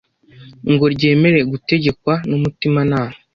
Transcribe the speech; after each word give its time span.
ngo 0.71 0.85
ryemere 0.93 1.39
gutegekwa 1.51 2.13
n’umutimanama. 2.29 3.15